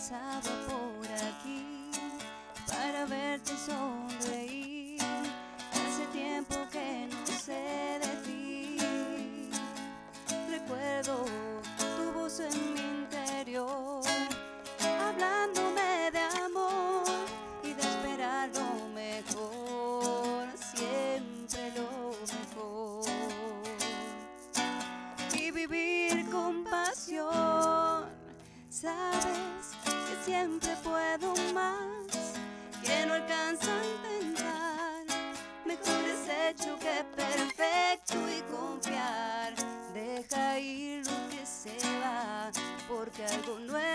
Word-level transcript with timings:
pasaba 0.00 0.40
por 0.66 1.06
aquí 1.28 1.90
para 2.66 3.04
verte 3.04 3.52
sonreír. 3.54 4.98
Hace 5.72 6.06
tiempo 6.10 6.54
que 6.72 7.06
no 7.10 7.26
sé 7.26 7.98
de 8.00 8.16
ti. 8.24 9.50
Recuerdo 10.48 11.24
tu 11.76 12.18
voz 12.18 12.40
en 12.40 12.74
mi 12.74 12.80
interior, 12.80 14.02
hablándome 15.06 16.10
de 16.12 16.20
amor 16.46 17.04
y 17.62 17.74
de 17.74 17.82
esperar 17.82 18.48
lo 18.54 18.88
mejor, 18.94 20.48
siempre 20.72 21.72
lo 21.76 22.14
mejor. 22.38 23.04
Y 25.34 25.50
vivir 25.50 26.30
con 26.30 26.64
pasión, 26.64 28.08
siempre 30.30 30.70
puedo 30.84 31.34
más, 31.52 32.06
que 32.84 33.04
no 33.06 33.14
alcanzo 33.14 33.68
a 33.68 33.82
intentar. 33.94 35.02
Mejor 35.66 36.02
es 36.14 36.22
hecho 36.46 36.78
que 36.78 37.04
perfecto 37.16 38.14
y 38.36 38.40
confiar. 38.54 39.54
Deja 39.92 40.58
ir 40.60 41.04
lo 41.04 41.18
que 41.30 41.44
se 41.44 41.76
va, 42.00 42.50
porque 42.88 43.24
algo 43.24 43.58
nuevo 43.58 43.89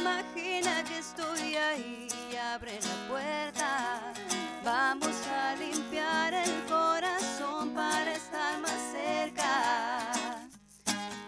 Imagina 0.00 0.82
que 0.84 0.98
estoy 0.98 1.56
ahí 1.56 2.08
abre 2.54 2.78
la 2.80 3.08
puerta. 3.08 4.12
Vamos 4.64 5.16
a 5.28 5.54
limpiar 5.56 6.32
el 6.34 6.64
corazón 6.64 7.74
para 7.74 8.12
estar 8.12 8.58
más 8.60 8.80
cerca. 8.92 10.02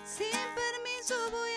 Sin 0.05 0.39
permiso 0.63 1.15
voy 1.31 1.52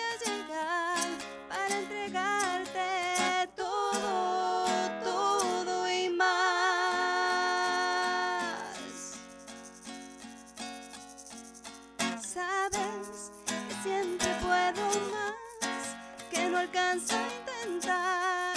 alcanzo 16.66 17.14
a 17.14 17.22
intentar. 17.22 18.56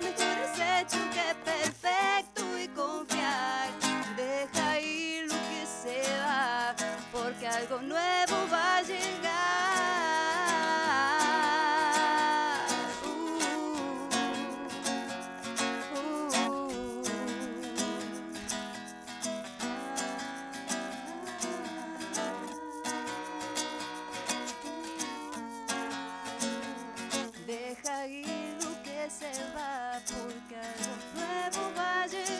Mejor 0.00 0.36
es 0.44 0.54
hecho 0.54 0.98
que 1.10 1.34
perfecto 1.44 2.42
y 2.58 2.68
confiar. 2.68 3.68
Deja 4.16 4.80
ir 4.80 5.24
lo 5.24 5.34
que 5.34 5.66
se 5.66 6.02
va, 6.20 6.74
porque 7.12 7.48
algo 7.48 7.80
nuevo 7.82 8.36
va 8.52 8.78
a 8.78 8.82
llegar. 8.82 9.27
se 29.08 29.30
va, 29.54 29.98
porque 30.06 30.60
no 31.14 31.20
nuevo. 31.20 32.37